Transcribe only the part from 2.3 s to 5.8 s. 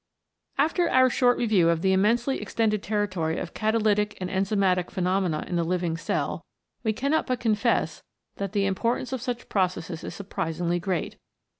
ex tended territory of catalytic and enzymatic phenomena in the